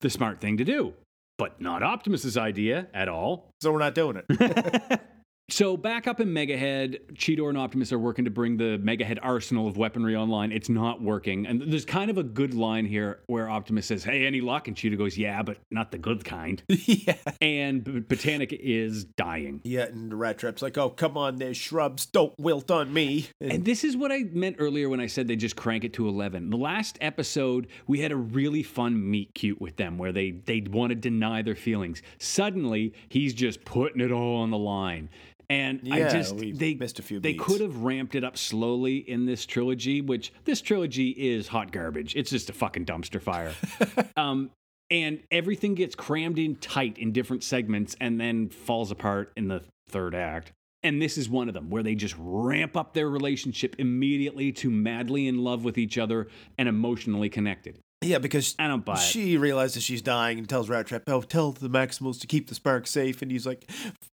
the 0.00 0.10
smart 0.10 0.40
thing 0.40 0.56
to 0.56 0.64
do, 0.64 0.94
but 1.38 1.60
not 1.60 1.82
Optimus's 1.82 2.36
idea 2.36 2.88
at 2.92 3.08
all. 3.08 3.50
So 3.60 3.72
we're 3.72 3.78
not 3.78 3.94
doing 3.94 4.20
it. 4.28 5.00
So 5.50 5.76
back 5.76 6.06
up 6.06 6.20
in 6.20 6.28
Megahead, 6.28 7.12
Cheetor 7.12 7.50
and 7.50 7.58
Optimus 7.58 7.92
are 7.92 7.98
working 7.98 8.24
to 8.24 8.30
bring 8.30 8.56
the 8.56 8.78
Megahead 8.82 9.18
arsenal 9.22 9.68
of 9.68 9.76
weaponry 9.76 10.16
online. 10.16 10.52
It's 10.52 10.70
not 10.70 11.02
working. 11.02 11.46
And 11.46 11.60
there's 11.70 11.84
kind 11.84 12.10
of 12.10 12.16
a 12.16 12.22
good 12.22 12.54
line 12.54 12.86
here 12.86 13.20
where 13.26 13.50
Optimus 13.50 13.86
says, 13.86 14.02
Hey, 14.04 14.26
any 14.26 14.40
luck? 14.40 14.68
And 14.68 14.76
Cheetor 14.76 14.96
goes, 14.96 15.18
Yeah, 15.18 15.42
but 15.42 15.58
not 15.70 15.92
the 15.92 15.98
good 15.98 16.24
kind. 16.24 16.62
yeah. 16.68 17.16
And 17.42 17.84
B- 17.84 18.00
Botanic 18.00 18.54
is 18.54 19.04
dying. 19.04 19.60
Yeah, 19.64 19.82
and 19.82 20.10
the 20.10 20.16
Rat 20.16 20.38
Trap's 20.38 20.62
like, 20.62 20.78
oh, 20.78 20.88
come 20.88 21.18
on, 21.18 21.36
there's 21.36 21.58
shrubs. 21.58 22.06
Don't 22.06 22.32
wilt 22.38 22.70
on 22.70 22.92
me. 22.92 23.28
And, 23.40 23.52
And 23.52 23.64
this 23.66 23.84
is 23.84 23.96
what 23.98 24.10
I 24.10 24.24
meant 24.32 24.56
earlier 24.58 24.88
when 24.88 25.00
I 25.00 25.06
said 25.06 25.28
they 25.28 25.36
just 25.36 25.56
crank 25.56 25.84
it 25.84 25.92
to 25.94 26.08
11. 26.08 26.48
The 26.50 26.56
last 26.56 26.96
episode, 27.02 27.66
we 27.86 28.00
had 28.00 28.12
a 28.12 28.16
really 28.16 28.62
fun 28.62 29.10
meet 29.10 29.34
cute 29.34 29.60
with 29.60 29.76
them 29.76 29.98
where 29.98 30.12
they, 30.12 30.30
they 30.30 30.62
want 30.70 30.90
to 30.90 30.94
deny 30.94 31.42
their 31.42 31.54
feelings. 31.54 32.00
Suddenly, 32.18 32.94
he's 33.10 33.34
just 33.34 33.64
putting 33.66 34.00
it 34.00 34.10
all 34.10 34.36
on 34.36 34.50
the 34.50 34.58
line. 34.58 35.10
And 35.50 35.80
I 35.90 36.08
just 36.08 36.36
they 36.36 36.74
missed 36.74 36.98
a 36.98 37.02
few 37.02 37.20
They 37.20 37.32
beats. 37.32 37.44
could 37.44 37.60
have 37.60 37.78
ramped 37.78 38.14
it 38.14 38.24
up 38.24 38.36
slowly 38.36 38.98
in 38.98 39.26
this 39.26 39.46
trilogy, 39.46 40.00
which 40.00 40.32
this 40.44 40.60
trilogy 40.60 41.10
is 41.10 41.48
hot 41.48 41.72
garbage. 41.72 42.14
It's 42.16 42.30
just 42.30 42.50
a 42.50 42.52
fucking 42.52 42.86
dumpster 42.86 43.20
fire. 43.20 43.54
um, 44.16 44.50
and 44.90 45.20
everything 45.30 45.74
gets 45.74 45.94
crammed 45.94 46.38
in 46.38 46.56
tight 46.56 46.98
in 46.98 47.12
different 47.12 47.42
segments 47.42 47.96
and 48.00 48.20
then 48.20 48.48
falls 48.48 48.90
apart 48.90 49.32
in 49.36 49.48
the 49.48 49.62
third 49.88 50.14
act. 50.14 50.52
And 50.82 51.00
this 51.00 51.16
is 51.16 51.30
one 51.30 51.48
of 51.48 51.54
them 51.54 51.70
where 51.70 51.82
they 51.82 51.94
just 51.94 52.14
ramp 52.18 52.76
up 52.76 52.92
their 52.92 53.08
relationship 53.08 53.76
immediately 53.78 54.52
to 54.52 54.70
madly 54.70 55.26
in 55.26 55.38
love 55.38 55.64
with 55.64 55.78
each 55.78 55.96
other 55.96 56.28
and 56.58 56.68
emotionally 56.68 57.30
connected. 57.30 57.78
Yeah, 58.04 58.18
because 58.18 58.54
I 58.58 58.68
don't 58.68 58.84
buy 58.84 58.94
it. 58.94 58.98
she 58.98 59.36
realizes 59.36 59.82
she's 59.82 60.02
dying 60.02 60.38
and 60.38 60.48
tells 60.48 60.68
Rat 60.68 60.86
Trap, 60.86 61.02
oh, 61.06 61.22
tell 61.22 61.52
the 61.52 61.68
Maximals 61.68 62.20
to 62.20 62.26
keep 62.26 62.48
the 62.48 62.54
spark 62.54 62.86
safe. 62.86 63.22
And 63.22 63.30
he's 63.30 63.46
like, 63.46 63.70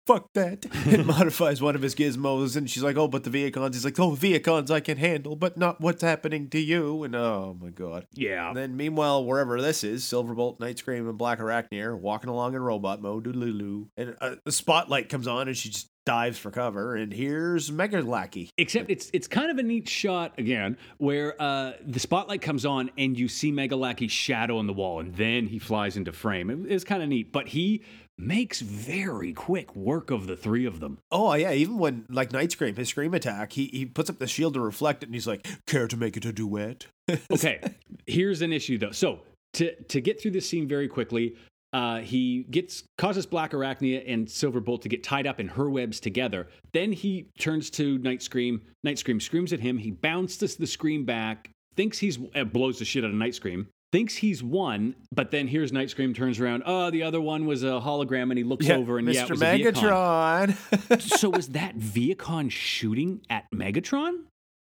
fuck 0.07 0.33
that. 0.35 0.65
and 0.87 1.07
modifies 1.07 1.61
one 1.61 1.75
of 1.75 1.83
his 1.83 1.95
gizmos. 1.95 2.57
And 2.57 2.69
she's 2.69 2.83
like, 2.83 2.97
oh, 2.97 3.09
but 3.09 3.25
the 3.25 3.31
Vehicons. 3.31 3.75
He's 3.75 3.85
like, 3.85 3.99
oh, 4.01 4.15
Vehicons 4.15 4.71
I 4.71 4.81
can 4.81 4.97
handle, 4.97 5.37
but 5.37 5.57
not 5.57 5.81
what's 5.81 6.03
happening 6.03 6.49
to 6.51 6.59
you. 6.59 7.03
And 7.05 7.15
oh, 7.15 7.57
my 7.61 7.71
God. 7.71 8.07
yeah. 8.15 8.49
And 8.49 8.57
then, 8.57 8.77
meanwhile, 8.77 9.25
wherever 9.25 9.61
this 9.61 9.85
is, 9.85 10.05
Silverbolt, 10.05 10.61
Night 10.61 10.79
Scream, 10.79 11.09
and 11.09 11.19
Black 11.19 11.39
Arachnia 11.39 11.85
are 11.85 11.97
walking 11.97 12.31
along 12.31 12.55
in 12.55 12.63
robot 12.63 13.03
mode. 13.03 13.25
Doodaloo. 13.25 13.89
And 13.97 14.17
uh, 14.21 14.37
the 14.45 14.53
spotlight 14.53 15.09
comes 15.09 15.27
on 15.27 15.49
and 15.49 15.57
she 15.57 15.69
just 15.69 15.89
dives 16.09 16.39
for 16.39 16.51
cover. 16.51 16.97
And 16.97 17.13
here's 17.13 17.71
Mega 17.71 18.01
Lackey. 18.01 18.49
Except 18.57 18.91
it's 18.91 19.11
it's 19.13 19.29
kind 19.29 19.51
of 19.51 19.59
a 19.59 19.63
neat 19.63 19.87
shot 19.87 20.33
again, 20.39 20.79
where 20.97 21.41
uh, 21.41 21.73
the 21.87 22.01
spotlight 22.01 22.41
comes 22.41 22.65
on 22.65 22.91
and 22.97 23.19
you 23.19 23.29
see 23.29 23.53
Megalackey's 23.53 24.11
shadow 24.11 24.57
on 24.57 24.67
the 24.67 24.73
wall, 24.73 25.01
and 25.01 25.15
then 25.15 25.47
he 25.47 25.59
flies 25.59 25.99
into 25.99 26.11
frame. 26.13 26.49
It, 26.49 26.73
it's 26.73 26.83
kind 26.83 27.03
of 27.03 27.11
neat, 27.11 27.31
but 27.31 27.49
he 27.49 27.83
makes 28.17 28.61
very 28.61 29.35
quick 29.35 29.77
work 29.77 30.11
of 30.11 30.27
the 30.27 30.35
three 30.35 30.65
of 30.65 30.81
them. 30.81 30.97
Oh 31.13 31.35
yeah, 31.35 31.53
even 31.53 31.77
when 31.77 32.07
like 32.09 32.33
Night 32.33 32.53
Scream, 32.53 32.75
his 32.75 32.89
scream 32.89 33.13
attack, 33.13 33.53
he 33.53 33.67
he 33.67 33.85
puts 33.85 34.09
up 34.09 34.19
the 34.19 34.27
shield 34.27 34.55
to 34.55 34.61
reflect 34.61 35.03
it, 35.03 35.07
and 35.07 35.15
he's 35.15 35.27
like, 35.27 35.47
"Care 35.67 35.87
to 35.89 35.97
make 35.99 36.17
it 36.17 36.25
a 36.25 36.33
duet?" 36.33 36.87
Okay, 37.31 37.61
here's 38.07 38.41
an 38.41 38.53
issue 38.55 38.79
though. 38.79 38.93
So 38.93 39.21
to 39.55 39.75
to 39.75 40.01
get 40.01 40.23
through 40.23 40.31
this 40.31 40.49
scene 40.49 40.67
very 40.67 40.89
quickly, 40.89 41.37
uh, 41.73 41.99
he 41.99 42.45
gets 42.45 42.85
causes 42.97 43.27
Black 43.27 43.53
Arachnia 43.53 44.03
and 44.07 44.27
Silverbolt 44.27 44.83
to 44.83 44.89
get 44.89 45.05
tied 45.05 45.27
up 45.27 45.39
in 45.39 45.49
her 45.49 45.69
webs 45.69 46.01
together. 46.01 46.49
Then 46.73 46.93
he 46.93 47.29
turns 47.39 47.71
to 47.71 47.99
Night 47.99 48.23
Scream. 48.23 48.63
Night 48.85 48.99
Scream 48.99 49.21
screams 49.21 49.53
at 49.53 49.61
him. 49.61 49.79
He 49.79 49.91
bounces 49.91 50.57
the 50.57 50.67
scream 50.67 51.05
back. 51.05 51.51
Thinks 51.77 51.99
he's 51.99 52.19
uh, 52.35 52.45
blows 52.45 52.79
the 52.79 52.85
shit 52.85 53.05
out 53.05 53.11
of 53.11 53.17
Night 53.17 53.35
Scream. 53.35 53.69
Thinks 53.91 54.17
he's 54.17 54.43
won, 54.43 54.95
but 55.15 55.31
then 55.31 55.49
here's 55.49 55.73
Night 55.73 55.89
Scream 55.89 56.13
turns 56.13 56.39
around. 56.41 56.63
Oh, 56.67 56.91
the 56.91 57.03
other 57.03 57.23
one 57.23 57.47
was 57.47 57.63
a 57.63 57.81
hologram, 57.81 58.25
and 58.31 58.37
he 58.37 58.45
looks 58.45 58.69
over 58.69 58.99
and 58.99 59.09
yeah, 59.09 59.25
it 59.25 59.29
Mr. 59.29 59.31
was 59.31 59.41
Megatron. 59.41 61.01
so 61.19 61.31
was 61.31 61.49
that 61.49 61.79
Vehicon 61.79 62.51
shooting 62.51 63.23
at 63.31 63.45
Megatron? 63.55 64.25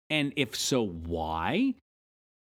And 0.09 0.33
if 0.35 0.55
so, 0.55 0.85
why? 0.85 1.75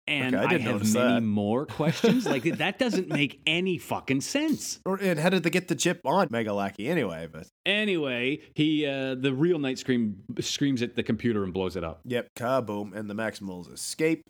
And 0.09 0.33
Okay, 0.35 0.43
I 0.43 0.47
I, 0.47 0.49
didn't 0.51 0.67
have 0.67 0.93
many 0.93 1.13
that. 1.15 1.21
more 1.21 1.65
questions. 1.79 2.25
like 2.25 2.43
that 2.43 2.79
doesn't 2.79 3.07
make 3.09 3.39
any 3.45 3.77
fucking 3.77 4.21
sense. 4.21 4.79
or, 4.85 4.97
and 5.01 5.19
how 5.19 5.29
did 5.29 5.43
they 5.43 5.49
get 5.49 5.67
the 5.67 5.75
chip 5.75 6.01
on 6.05 6.27
Mega 6.31 6.53
Lackey 6.53 6.87
anyway? 6.89 7.27
But 7.31 7.47
Anyway, 7.65 8.39
he 8.55 8.85
uh, 8.85 9.15
the 9.15 9.33
real 9.33 9.59
Night 9.59 9.77
Scream 9.79 10.23
screams 10.39 10.81
at 10.81 10.95
the 10.95 11.03
computer 11.03 11.43
and 11.43 11.53
blows 11.53 11.75
it 11.75 11.83
up. 11.83 12.01
yep, 12.05 12.27
kaboom, 12.35 12.95
and 12.95 13.09
the 13.09 13.13
Maximals 13.15 13.71
escape. 13.73 14.23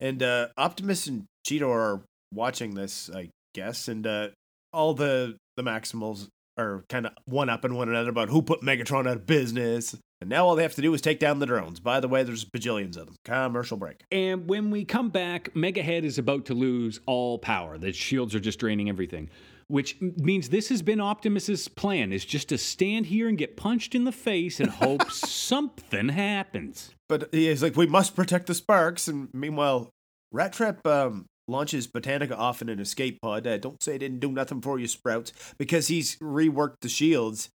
And 0.00 0.22
uh, 0.22 0.48
Optimus 0.56 1.06
and 1.06 1.24
Cheetor 1.46 1.68
are 1.68 2.02
watching 2.32 2.74
this, 2.74 3.10
I 3.14 3.30
guess, 3.54 3.88
and 3.88 4.06
uh, 4.06 4.28
all 4.72 4.94
the 4.94 5.36
the 5.56 5.62
Maximals 5.62 6.28
are 6.56 6.84
kind 6.88 7.06
of 7.06 7.12
one 7.26 7.48
up 7.48 7.64
and 7.64 7.76
one 7.76 7.88
another 7.88 8.10
about 8.10 8.28
who 8.28 8.40
put 8.42 8.60
Megatron 8.62 9.08
out 9.08 9.16
of 9.16 9.26
business. 9.26 9.96
And 10.24 10.30
now 10.30 10.46
all 10.46 10.56
they 10.56 10.62
have 10.62 10.74
to 10.76 10.80
do 10.80 10.94
is 10.94 11.02
take 11.02 11.18
down 11.18 11.38
the 11.38 11.44
drones. 11.44 11.80
By 11.80 12.00
the 12.00 12.08
way, 12.08 12.22
there's 12.22 12.46
bajillions 12.46 12.96
of 12.96 13.04
them. 13.04 13.16
Commercial 13.26 13.76
break. 13.76 14.04
And 14.10 14.48
when 14.48 14.70
we 14.70 14.86
come 14.86 15.10
back, 15.10 15.52
Megahead 15.52 16.02
is 16.02 16.16
about 16.16 16.46
to 16.46 16.54
lose 16.54 16.98
all 17.04 17.38
power. 17.38 17.76
The 17.76 17.92
shields 17.92 18.34
are 18.34 18.40
just 18.40 18.58
draining 18.58 18.88
everything. 18.88 19.28
Which 19.68 20.00
means 20.00 20.48
this 20.48 20.70
has 20.70 20.80
been 20.80 20.98
Optimus's 20.98 21.68
plan 21.68 22.10
is 22.10 22.24
just 22.24 22.48
to 22.48 22.56
stand 22.56 23.04
here 23.04 23.28
and 23.28 23.36
get 23.36 23.58
punched 23.58 23.94
in 23.94 24.04
the 24.04 24.12
face 24.12 24.60
and 24.60 24.70
hope 24.70 25.10
something 25.10 26.08
happens. 26.08 26.94
But 27.06 27.28
he's 27.30 27.62
like, 27.62 27.76
we 27.76 27.86
must 27.86 28.16
protect 28.16 28.46
the 28.46 28.54
sparks. 28.54 29.06
And 29.06 29.28
meanwhile, 29.34 29.90
Rat 30.32 30.54
Trap 30.54 30.86
um, 30.86 31.26
launches 31.48 31.86
Botanica 31.86 32.32
off 32.32 32.62
in 32.62 32.70
an 32.70 32.80
escape 32.80 33.18
pod. 33.20 33.46
Uh, 33.46 33.58
don't 33.58 33.82
say 33.82 33.96
it 33.96 33.98
didn't 33.98 34.20
do 34.20 34.32
nothing 34.32 34.62
for 34.62 34.78
you, 34.78 34.88
Sprouts, 34.88 35.34
because 35.58 35.88
he's 35.88 36.16
reworked 36.16 36.80
the 36.80 36.88
shields 36.88 37.50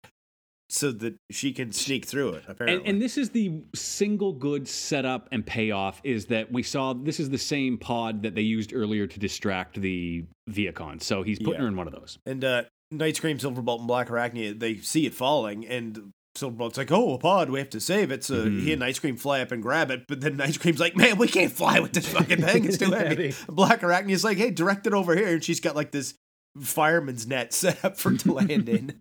so 0.70 0.92
that 0.92 1.16
she 1.32 1.54
can 1.54 1.72
sneak 1.72 2.06
through 2.06 2.30
it. 2.34 2.44
Apparently, 2.48 2.78
And, 2.80 2.88
and 2.96 3.02
this 3.02 3.18
is 3.18 3.30
the 3.30 3.62
single 3.74 4.34
good 4.34 4.68
setup 4.68 5.30
and 5.32 5.46
payoff 5.46 6.02
is 6.04 6.26
that 6.26 6.52
we 6.52 6.62
saw 6.64 6.94
this 6.94 7.20
is 7.20 7.30
the 7.30 7.38
same 7.38 7.78
pod 7.78 8.24
that 8.24 8.36
they 8.36 8.42
used 8.42 8.74
earlier 8.74 9.08
to 9.08 9.20
distract 9.20 9.80
the 9.80 10.26
Vehicon. 10.50 11.02
So 11.02 11.24
he's 11.24 11.40
putting 11.40 11.54
Yeah. 11.54 11.62
her 11.62 11.68
in 11.68 11.76
one 11.78 11.88
of 11.88 11.94
those. 11.94 12.18
And 12.26 12.44
uh, 12.44 12.64
Night 12.92 13.16
Scream, 13.16 13.38
Silverbolt, 13.38 13.80
and 13.80 13.88
Black 13.88 14.10
Arachnia, 14.10 14.58
they 14.60 14.78
see 14.78 15.06
it 15.06 15.14
falling, 15.14 15.66
and 15.68 16.12
Silverbolt's 16.38 16.78
like, 16.78 16.92
"Oh, 16.92 17.14
a 17.16 17.18
pod, 17.18 17.50
we 17.50 17.60
have 17.60 17.70
to 17.72 17.80
save 17.80 18.12
it." 18.12 18.24
So 18.24 18.50
he 18.50 18.72
and 18.72 18.80
Night 18.80 18.96
Scream 18.96 19.18
fly 19.18 19.42
up 19.42 19.52
and 19.52 19.62
grab 19.64 19.90
it, 19.90 20.04
but 20.08 20.22
then 20.22 20.38
Night 20.38 20.54
Scream's 20.54 20.80
like, 20.80 20.96
"Man, 20.96 21.18
we 21.18 21.28
can't 21.28 21.52
fly 21.52 21.80
with 21.80 21.94
this 21.94 22.08
fucking 22.08 22.42
thing; 22.44 22.64
it's 22.66 22.78
too 22.78 22.92
heavy." 22.92 23.34
Black 23.50 23.82
Arachnia's 23.82 24.24
like, 24.24 24.38
"Hey, 24.38 24.52
direct 24.52 24.86
it 24.86 24.94
over 24.94 25.16
here," 25.16 25.30
and 25.30 25.44
she's 25.44 25.60
got 25.60 25.76
like 25.76 25.92
this 25.92 26.14
fireman's 26.62 27.28
net 27.28 27.54
set 27.54 27.84
up 27.84 27.98
for 27.98 28.12
it 28.14 28.20
to 28.22 28.34
land 28.34 28.70
in. 28.70 29.00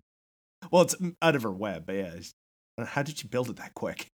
Well, 0.71 0.83
it's 0.83 0.95
out 1.21 1.35
of 1.35 1.43
her 1.43 1.51
web, 1.51 1.85
but 1.85 1.95
yeah. 1.95 2.15
How 2.85 3.01
did 3.03 3.23
you 3.23 3.29
build 3.29 3.49
it 3.49 3.55
that 3.57 3.73
quick? 3.73 4.11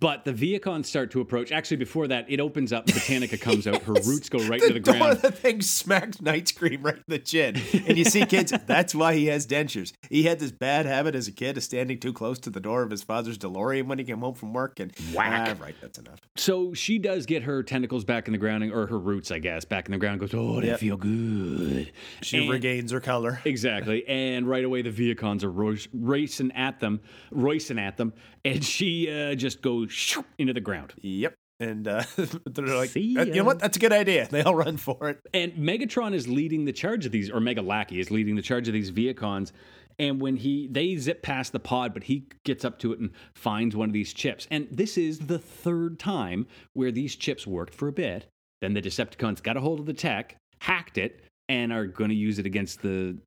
But 0.00 0.24
the 0.24 0.32
Vehicons 0.32 0.86
start 0.86 1.10
to 1.12 1.20
approach. 1.20 1.52
Actually, 1.52 1.76
before 1.76 2.08
that, 2.08 2.24
it 2.28 2.40
opens 2.40 2.72
up. 2.72 2.86
Botanica 2.86 3.40
comes 3.40 3.68
out. 3.68 3.82
Her 3.82 3.92
roots 4.04 4.28
go 4.28 4.38
right 4.48 4.60
the 4.60 4.68
to 4.68 4.72
the 4.74 4.80
door 4.80 4.94
ground. 4.96 5.12
of 5.12 5.22
the 5.22 5.30
thing 5.30 5.60
smacks 5.60 6.20
Night 6.20 6.48
Scream 6.48 6.82
right 6.82 6.96
in 6.96 7.02
the 7.06 7.18
chin. 7.20 7.56
And 7.86 7.96
you 7.96 8.04
see, 8.04 8.24
kids, 8.26 8.52
that's 8.66 8.94
why 8.96 9.14
he 9.14 9.26
has 9.26 9.46
dentures. 9.46 9.92
He 10.10 10.24
had 10.24 10.40
this 10.40 10.50
bad 10.50 10.86
habit 10.86 11.14
as 11.14 11.28
a 11.28 11.32
kid 11.32 11.56
of 11.56 11.62
standing 11.62 12.00
too 12.00 12.12
close 12.12 12.40
to 12.40 12.50
the 12.50 12.58
door 12.58 12.82
of 12.82 12.90
his 12.90 13.02
father's 13.04 13.38
DeLorean 13.38 13.86
when 13.86 13.98
he 13.98 14.04
came 14.04 14.18
home 14.20 14.34
from 14.34 14.52
work. 14.52 14.80
And 14.80 14.92
Whack. 15.14 15.56
Ah, 15.60 15.62
right, 15.62 15.74
that's 15.80 15.98
enough. 15.98 16.18
So 16.36 16.72
she 16.74 16.98
does 16.98 17.24
get 17.26 17.44
her 17.44 17.62
tentacles 17.62 18.04
back 18.04 18.26
in 18.26 18.32
the 18.32 18.38
ground, 18.38 18.64
or 18.72 18.86
her 18.88 18.98
roots, 18.98 19.30
I 19.30 19.38
guess, 19.38 19.64
back 19.64 19.86
in 19.86 19.92
the 19.92 19.98
ground. 19.98 20.18
Goes, 20.20 20.34
oh, 20.34 20.60
they 20.60 20.68
Yep. 20.68 20.80
feel 20.80 20.96
good. 20.96 21.92
She 22.22 22.38
And- 22.38 22.50
regains 22.50 22.90
her 22.90 23.00
color. 23.00 23.40
Exactly. 23.44 24.04
And 24.12 24.48
right 24.48 24.64
away, 24.64 24.82
the 24.82 24.90
Vehicons 24.90 25.44
are 25.44 25.50
ro- 25.50 25.76
racing 25.92 26.50
at 26.52 26.80
them, 26.80 27.00
racing 27.30 27.78
at 27.78 27.96
them, 27.98 28.12
and 28.44 28.64
she 28.64 29.08
uh, 29.10 29.34
just 29.34 29.62
goes 29.62 29.81
shoo, 29.88 30.24
into 30.38 30.52
the 30.52 30.60
ground. 30.60 30.94
Yep. 31.00 31.34
And 31.60 31.86
uh, 31.86 32.02
they're 32.46 32.66
like, 32.66 32.96
"Uh, 32.96 33.00
you 33.00 33.34
know 33.34 33.44
what? 33.44 33.60
That's 33.60 33.76
a 33.76 33.80
good 33.80 33.92
idea. 33.92 34.26
They 34.30 34.42
all 34.42 34.54
run 34.54 34.76
for 34.76 35.10
it. 35.10 35.20
And 35.32 35.52
Megatron 35.52 36.12
is 36.12 36.26
leading 36.26 36.64
the 36.64 36.72
charge 36.72 37.06
of 37.06 37.12
these, 37.12 37.30
or 37.30 37.40
Mega 37.40 37.62
Lackey 37.62 38.00
is 38.00 38.10
leading 38.10 38.34
the 38.34 38.42
charge 38.42 38.66
of 38.68 38.74
these 38.74 38.90
Vehicons. 38.90 39.52
And 39.98 40.20
when 40.20 40.36
he 40.36 40.66
they 40.68 40.96
zip 40.96 41.22
past 41.22 41.52
the 41.52 41.60
pod, 41.60 41.94
but 41.94 42.04
he 42.04 42.26
gets 42.44 42.64
up 42.64 42.78
to 42.80 42.92
it 42.92 42.98
and 42.98 43.10
finds 43.34 43.76
one 43.76 43.88
of 43.88 43.92
these 43.92 44.12
chips. 44.12 44.48
And 44.50 44.66
this 44.70 44.98
is 44.98 45.20
the 45.20 45.38
third 45.38 45.98
time 45.98 46.46
where 46.72 46.90
these 46.90 47.14
chips 47.14 47.46
worked 47.46 47.74
for 47.74 47.88
a 47.88 47.92
bit. 47.92 48.26
Then 48.60 48.74
the 48.74 48.82
Decepticons 48.82 49.42
got 49.42 49.56
a 49.56 49.60
hold 49.60 49.80
of 49.80 49.86
the 49.86 49.92
tech, 49.92 50.36
hacked 50.60 50.96
it, 50.98 51.20
and 51.48 51.72
are 51.72 51.86
going 51.86 52.10
to 52.10 52.16
use 52.16 52.38
it 52.38 52.46
against 52.46 52.80
the 52.82 53.18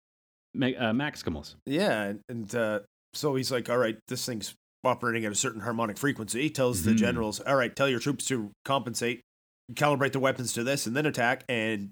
uh, 0.56 0.92
Maximals. 0.94 1.56
Yeah. 1.66 2.04
And, 2.04 2.20
and 2.30 2.56
uh, 2.56 2.80
so 3.14 3.36
he's 3.36 3.52
like, 3.52 3.70
all 3.70 3.78
right, 3.78 3.98
this 4.08 4.26
thing's 4.26 4.56
operating 4.86 5.26
at 5.26 5.32
a 5.32 5.36
certain 5.36 5.62
harmonic 5.62 5.98
frequency. 5.98 6.50
Tells 6.50 6.84
the 6.84 6.92
Mhm. 6.92 6.98
generals, 6.98 7.40
all 7.42 7.56
right, 7.56 7.76
tell 7.76 7.90
your 7.90 8.00
troops 8.00 8.26
to 8.26 8.52
compensate, 8.66 9.22
calibrate 9.74 10.12
their 10.14 10.22
weapons 10.22 10.54
to 10.54 10.64
this, 10.64 10.86
and 10.86 10.96
then 10.96 11.06
attack. 11.06 11.44
And 11.50 11.92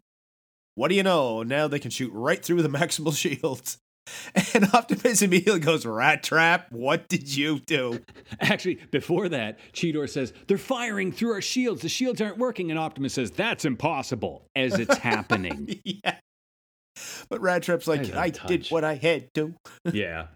what 0.76 0.88
do 0.90 0.96
you 0.96 1.04
know? 1.04 1.44
Now 1.44 1.68
they 1.68 1.80
can 1.80 1.92
shoot 1.92 2.12
right 2.14 2.44
through 2.44 2.62
the 2.62 2.70
maximal 2.80 3.16
shields. 3.16 3.78
And 4.54 4.66
Optimus 4.74 5.22
immediately 5.22 5.62
goes, 5.62 5.86
Rat 5.86 6.24
Trap, 6.24 6.68
what 6.72 7.08
did 7.08 7.34
you 7.38 7.60
do? 7.60 8.02
Actually, 8.42 8.80
before 8.92 9.30
that, 9.30 9.58
Cheetor 9.72 10.10
says, 10.10 10.34
They're 10.48 10.58
firing 10.58 11.14
through 11.14 11.32
our 11.32 11.42
shields. 11.42 11.82
The 11.84 11.90
shields 11.90 12.20
aren't 12.20 12.38
working. 12.38 12.70
And 12.70 12.78
Optimus 12.78 13.14
says, 13.14 13.32
That's 13.32 13.64
impossible 13.64 14.46
as 14.58 14.78
it's 14.78 14.98
happening. 14.98 15.80
yeah. 15.86 16.18
But 17.30 17.40
Rat 17.42 17.64
Trap's 17.64 17.88
like, 17.88 18.02
That 18.02 18.10
is 18.10 18.16
a 18.16 18.20
I 18.20 18.30
did 18.48 18.68
what 18.68 18.84
I 18.84 18.96
had 18.96 19.34
to. 19.36 19.54
yeah. 19.94 20.28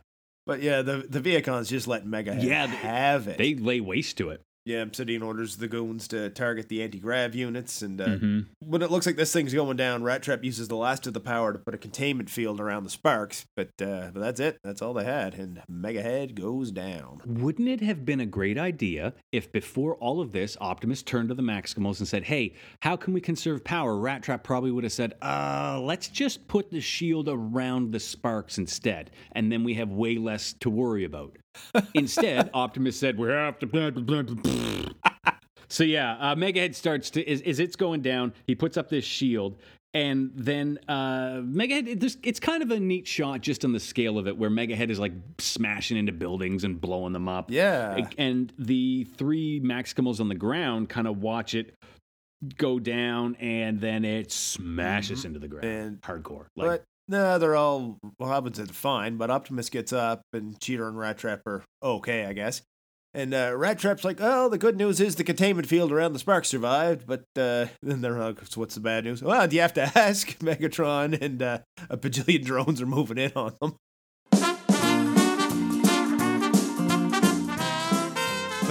But 0.47 0.63
yeah, 0.63 0.81
the, 0.81 1.05
the 1.07 1.19
Vehicons 1.19 1.69
just 1.69 1.87
let 1.87 2.05
Mega 2.07 2.35
Yeah, 2.39 2.65
they- 2.67 2.75
have 2.77 3.27
it. 3.27 3.37
They 3.37 3.53
lay 3.53 3.81
waste 3.81 4.17
to 4.17 4.29
it. 4.29 4.41
Yeah, 4.67 4.81
Obsidian 4.81 5.21
orders 5.23 5.57
the 5.57 5.67
goons 5.67 6.07
to 6.09 6.29
target 6.29 6.69
the 6.69 6.83
anti 6.83 6.99
grav 6.99 7.33
units. 7.33 7.81
And 7.81 7.99
uh, 8.01 8.07
Mhm. 8.07 8.45
when 8.59 8.81
it 8.81 8.91
looks 8.91 9.05
like 9.05 9.15
this 9.15 9.31
thing's 9.33 9.53
going 9.53 9.77
down, 9.77 10.03
Rat 10.03 10.21
Trap 10.23 10.43
uses 10.43 10.67
the 10.67 10.75
last 10.75 11.07
of 11.07 11.13
the 11.13 11.19
power 11.19 11.53
to 11.53 11.59
put 11.59 11.73
a 11.73 11.77
containment 11.77 12.29
field 12.29 12.59
around 12.59 12.83
the 12.83 12.89
sparks. 12.89 13.45
But 13.55 13.69
uh, 13.81 14.11
but 14.13 14.19
that's 14.19 14.39
it. 14.39 14.57
That's 14.63 14.81
all 14.81 14.93
they 14.93 15.05
had. 15.05 15.33
And 15.35 15.61
Megahead 15.71 16.35
goes 16.35 16.71
down. 16.71 17.21
Wouldn't 17.25 17.67
it 17.67 17.81
have 17.81 18.05
been 18.05 18.19
a 18.19 18.25
great 18.25 18.57
idea 18.57 19.13
if 19.31 19.51
before 19.51 19.95
all 19.95 20.19
of 20.21 20.31
this, 20.31 20.57
Optimus 20.59 21.01
turned 21.03 21.29
to 21.29 21.35
the 21.35 21.41
Maximals 21.43 21.99
and 21.99 22.07
said, 22.07 22.25
Hey, 22.25 22.53
how 22.81 22.95
can 22.95 23.13
we 23.13 23.21
conserve 23.21 23.63
power? 23.63 23.97
Rat 23.97 24.23
Trap 24.23 24.43
probably 24.43 24.71
would 24.71 24.83
have 24.83 24.93
said, 24.93 25.13
Uh, 25.21 25.79
let's 25.83 26.07
just 26.09 26.47
put 26.47 26.69
the 26.71 26.81
shield 26.81 27.29
around 27.29 27.91
the 27.93 27.99
sparks 27.99 28.57
instead, 28.57 29.11
and 29.31 29.51
then 29.51 29.63
we 29.63 29.75
have 29.75 29.89
way 29.91 30.17
less 30.17 30.53
to 30.59 30.69
worry 30.69 31.03
about. 31.05 31.37
Instead, 31.93 32.49
Optimus 32.53 32.97
said, 32.99 33.17
We 33.17 33.29
have 33.29 33.59
to. 33.59 33.67
So 35.69 35.83
yeah, 35.83 36.13
uh, 36.19 36.35
Megahead 36.35 36.75
starts 36.75 37.09
to 37.11 37.29
is, 37.29 37.41
is 37.41 37.59
it's 37.59 37.75
going 37.75 38.01
down. 38.01 38.33
He 38.45 38.55
puts 38.55 38.77
up 38.77 38.87
this 38.89 39.03
shield, 39.03 39.59
and 39.93 40.31
then 40.33 40.79
uh, 40.87 41.41
Megahead. 41.43 41.87
It, 41.87 41.99
just- 41.99 42.19
it's 42.23 42.39
kind 42.39 42.63
of 42.63 42.71
a 42.71 42.79
neat 42.79 43.05
shot 43.05 43.41
just 43.41 43.65
on 43.65 43.73
the 43.73 43.79
scale 43.81 44.17
of 44.17 44.27
it, 44.27 44.37
where 44.37 44.49
Megahead 44.49 44.89
is 44.89 44.97
like 44.97 45.11
smashing 45.39 45.97
into 45.97 46.13
buildings 46.13 46.63
and 46.63 46.79
blowing 46.79 47.11
them 47.11 47.27
up. 47.27 47.51
Yeah. 47.51 48.07
and 48.17 48.53
the 48.57 49.03
three 49.17 49.59
Maximals 49.59 50.21
on 50.21 50.29
the 50.29 50.35
ground 50.35 50.87
kind 50.87 51.05
of 51.05 51.17
watch 51.21 51.53
it 51.53 51.73
go 52.55 52.79
down, 52.79 53.35
and 53.41 53.81
then 53.81 54.05
it 54.05 54.31
smashes 54.31 55.25
into 55.25 55.39
the 55.39 55.49
ground. 55.49 55.65
And- 55.65 56.01
Hardcore. 56.01 56.45
Like, 56.55 56.83
no, 57.07 57.39
they're 57.39 57.55
all 57.55 57.97
say 58.53 58.65
fine. 58.65 59.17
But 59.17 59.31
Optimus 59.31 59.69
gets 59.69 59.93
up, 59.93 60.21
and 60.33 60.59
Cheetor 60.59 60.87
and 60.87 60.97
Rat 60.97 61.17
Trap 61.17 61.41
are 61.45 61.63
okay, 61.81 62.25
I 62.25 62.33
guess. 62.33 62.61
And 63.13 63.33
uh, 63.33 63.53
Rat 63.55 63.79
Trap's 63.79 64.03
like, 64.03 64.17
"Oh, 64.19 64.49
the 64.49 64.57
good 64.57 64.77
news 64.77 64.99
is 64.99 65.15
the 65.15 65.23
containment 65.23 65.67
field 65.67 65.91
around 65.91 66.13
the 66.13 66.19
sparks 66.19 66.49
survived." 66.49 67.07
But 67.07 67.23
uh, 67.35 67.67
then 67.81 68.01
they're 68.01 68.19
like, 68.19 68.45
so 68.45 68.59
"What's 68.59 68.75
the 68.75 68.81
bad 68.81 69.05
news?" 69.05 69.23
Well, 69.23 69.47
do 69.47 69.55
you 69.55 69.61
have 69.61 69.73
to 69.73 69.81
ask? 69.95 70.37
Megatron 70.39 71.19
and 71.21 71.41
uh, 71.41 71.59
a 71.89 71.97
bajillion 71.97 72.43
drones 72.43 72.81
are 72.81 72.85
moving 72.85 73.17
in 73.17 73.31
on 73.35 73.55
them. 73.61 73.75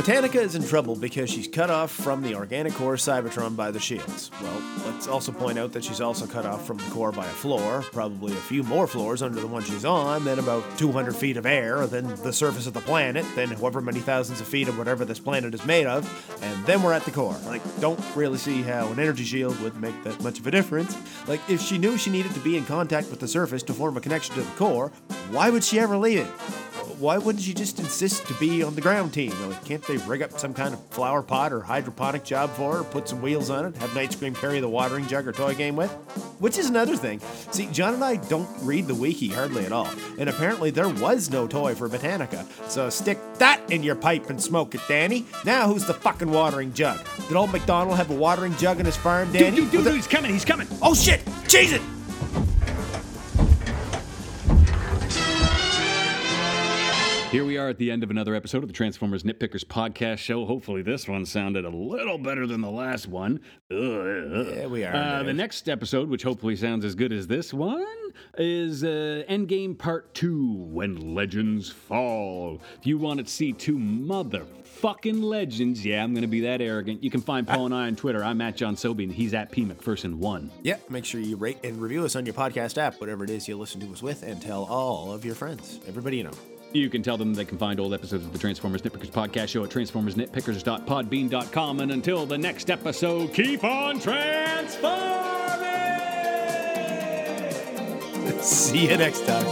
Botanica 0.07 0.37
is 0.37 0.55
in 0.55 0.63
trouble 0.63 0.95
because 0.95 1.29
she's 1.29 1.49
cut 1.49 1.69
off 1.69 1.91
from 1.91 2.23
the 2.23 2.37
organic 2.37 2.73
core 2.75 2.95
Cybertron 2.95 3.57
by 3.57 3.73
the 3.73 3.81
shields. 3.81 4.31
Well, 4.41 4.63
let's 4.85 5.09
also 5.09 5.33
point 5.33 5.59
out 5.59 5.73
that 5.73 5.83
she's 5.83 6.01
also 6.01 6.29
cut 6.29 6.47
off 6.47 6.65
from 6.65 6.77
the 6.77 6.89
core 6.91 7.11
by 7.11 7.27
a 7.27 7.31
floor, 7.31 7.83
probably 7.91 8.33
a 8.33 8.37
few 8.37 8.63
more 8.63 8.87
floors 8.87 9.21
under 9.21 9.41
the 9.41 9.49
one 9.49 9.65
she's 9.65 9.85
on, 9.85 10.25
then 10.25 10.39
about 10.39 10.63
200 10.79 11.17
feet 11.17 11.37
of 11.37 11.45
air, 11.45 11.89
then 11.89 12.07
the 12.23 12.33
surface 12.33 12.69
of 12.69 12.73
the 12.73 12.81
planet, 12.83 13.27
then 13.35 13.49
however 13.49 13.81
many 13.81 13.99
thousands 13.99 14.41
of 14.41 14.47
feet 14.47 14.69
of 14.69 14.79
whatever 14.79 15.05
this 15.05 15.19
planet 15.19 15.53
is 15.55 15.67
made 15.67 15.89
of, 15.89 16.09
and 16.41 16.67
then 16.67 16.85
we're 16.85 16.93
at 16.93 17.03
the 17.03 17.11
core. 17.11 17.37
Like, 17.45 17.63
don't 17.81 17.99
really 18.15 18.39
see 18.39 18.63
how 18.63 18.87
an 18.93 19.01
energy 19.01 19.25
shield 19.25 19.61
would 19.61 19.75
make 19.81 20.05
that 20.05 20.23
much 20.23 20.39
of 20.39 20.47
a 20.47 20.53
difference. 20.53 20.97
Like, 21.27 21.41
if 21.51 21.61
she 21.61 21.79
knew 21.79 21.99
she 21.99 22.11
needed 22.11 22.33
to 22.35 22.41
be 22.41 22.57
in 22.57 22.65
contact 22.65 23.11
with 23.11 23.19
the 23.19 23.27
surface 23.27 23.65
to 23.65 23.75
form 23.75 23.97
a 23.97 24.01
connection 24.01 24.37
to 24.37 24.43
the 24.43 24.51
core, 24.53 24.93
why 25.33 25.51
would 25.51 25.65
she 25.65 25.81
ever 25.81 25.97
leave 25.97 26.21
it? 26.21 26.66
Why 26.99 27.19
wouldn't 27.19 27.45
she 27.45 27.53
just 27.55 27.79
insist 27.79 28.27
to 28.27 28.35
be 28.35 28.63
on 28.63 28.75
the 28.75 28.81
ground 28.81 29.13
team? 29.13 29.31
Like, 29.49 29.65
can't 29.65 29.83
they 29.87 29.97
rig 29.99 30.23
up 30.23 30.39
some 30.39 30.55
kind 30.55 30.73
of 30.75 30.85
flower 30.89 31.23
pot 31.23 31.53
or 31.53 31.61
hydroponic 31.61 32.25
job 32.25 32.51
for 32.51 32.77
her, 32.79 32.85
put 32.85 33.09
some 33.09 33.21
wheels 33.23 33.51
on 33.51 33.67
it, 33.67 33.77
have 33.77 33.95
Night 33.95 34.13
Scream 34.13 34.35
carry 34.35 34.61
the 34.61 34.69
watering 34.69 35.07
jug 35.07 35.27
or 35.29 35.33
toy 35.33 35.55
game 35.55 35.77
with? 35.77 35.91
Which 36.39 36.59
is 36.59 36.69
another 36.69 36.97
thing. 36.97 37.21
See, 37.51 37.67
John 37.67 37.95
and 37.95 38.05
I 38.05 38.17
don't 38.17 38.49
read 38.63 38.87
the 38.87 38.95
wiki 38.95 39.29
hardly 39.29 39.65
at 39.65 39.73
all, 39.73 39.89
and 40.19 40.29
apparently 40.29 40.71
there 40.71 40.89
was 40.89 41.31
no 41.31 41.47
toy 41.47 41.75
for 41.75 41.89
Botanica. 41.89 42.47
So 42.71 42.91
stick 42.91 43.19
that 43.39 43.61
in 43.71 43.83
your 43.83 43.95
pipe 43.97 44.29
and 44.31 44.41
smoke 44.43 44.75
it, 44.75 44.81
Danny. 44.89 45.27
Now 45.45 45.69
who's 45.69 45.85
the 45.87 45.95
fucking 45.95 46.31
watering 46.31 46.73
jug? 46.73 46.99
Did 47.29 47.37
old 47.37 47.53
McDonald 47.53 47.97
have 47.97 48.11
a 48.11 48.15
watering 48.15 48.55
jug 48.57 48.81
in 48.81 48.87
his 48.87 48.97
farm, 48.97 49.33
Danny? 49.33 49.57
dude, 49.57 49.71
dude, 49.71 49.81
it- 49.81 49.85
dude, 49.85 49.95
he's 49.95 50.07
coming, 50.07 50.33
he's 50.33 50.45
coming. 50.45 50.69
Oh 50.83 50.95
shit! 50.95 51.21
Cheese 51.49 51.73
Here 57.37 57.45
we 57.45 57.59
are 57.59 57.69
at 57.69 57.77
the 57.77 57.91
end 57.91 58.03
of 58.03 58.11
another 58.11 58.35
episode 58.35 58.63
of 58.63 58.69
the 58.71 58.73
Transformers 58.73 59.23
Nitpickers 59.23 59.63
podcast 59.63 60.21
show. 60.21 60.47
Hopefully, 60.47 60.81
this 60.81 61.07
one 61.07 61.27
sounded 61.27 61.67
a 61.67 61.69
little 61.69 62.17
better 62.17 62.47
than 62.47 62.63
the 62.63 62.71
last 62.71 63.09
one. 63.09 63.41
Yeah, 63.69 64.69
we 64.69 64.85
are. 64.85 64.97
Uh, 64.97 65.23
the 65.23 65.35
next 65.35 65.69
episode, 65.69 66.09
which 66.09 66.23
hopefully 66.23 66.57
sounds 66.57 66.83
as 66.83 66.95
good 66.95 67.13
as 67.13 67.27
this 67.27 67.53
one, 67.53 67.85
is 68.39 68.83
uh, 68.83 69.23
Endgame 69.29 69.77
Part 69.77 70.15
2 70.15 70.51
When 70.51 71.15
Legends 71.15 71.71
Fall. 71.71 72.59
If 72.81 72.87
you 72.87 72.97
want 72.97 73.21
to 73.21 73.31
see 73.31 73.53
two 73.53 73.77
motherfucking 73.77 75.23
legends, 75.23 75.85
yeah, 75.85 76.03
I'm 76.03 76.15
going 76.15 76.23
to 76.23 76.29
be 76.29 76.41
that 76.41 76.63
arrogant. 76.63 77.05
You 77.05 77.11
can 77.11 77.21
find 77.21 77.47
Paul 77.47 77.67
and 77.67 77.75
I 77.75 77.87
on 77.89 77.97
Twitter. 77.97 78.25
I'm 78.25 78.41
at 78.41 78.57
John 78.57 78.79
Sobey, 78.79 79.05
and 79.05 79.13
he's 79.13 79.35
at 79.35 79.53
P. 79.53 79.63
McPherson1. 79.63 80.49
Yeah, 80.63 80.79
make 80.89 81.05
sure 81.05 81.21
you 81.21 81.37
rate 81.37 81.59
and 81.63 81.83
review 81.83 82.03
us 82.07 82.17
on 82.17 82.25
your 82.25 82.35
podcast 82.35 82.79
app, 82.79 82.99
whatever 82.99 83.25
it 83.25 83.29
is 83.31 83.47
you 83.47 83.59
listen 83.59 83.83
to 83.83 83.93
us 83.93 84.03
with, 84.03 84.23
and 84.23 84.41
tell 84.41 84.65
all 84.65 85.13
of 85.13 85.23
your 85.27 85.35
friends, 85.35 85.81
everybody 85.87 86.17
you 86.17 86.25
know. 86.25 86.56
You 86.73 86.91
can 86.91 87.03
tell 87.03 87.17
them 87.17 87.35
they 87.35 87.45
can 87.45 87.59
find 87.59 87.81
old 87.81 87.95
episodes 87.95 88.27
of 88.27 88.33
the 88.33 88.39
Transformers 88.39 88.83
Nitpickers 88.83 89.11
podcast 89.11 89.49
show 89.49 89.65
at 89.65 89.71
transformersnitpickers.podbean.com. 89.71 91.81
And 91.81 91.91
until 91.93 92.27
the 92.27 92.39
next 92.39 92.71
episode, 92.71 93.33
keep 93.33 93.65
on 93.65 93.99
transforming! 93.99 95.17
See 98.41 98.89
you 98.89 98.97
next 98.97 99.27
time. 99.27 99.47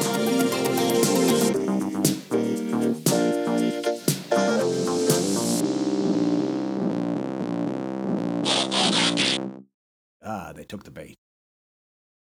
Ah, 10.27 10.53
they 10.55 10.65
took 10.65 10.85
the 10.85 10.91
bait. 10.91 11.04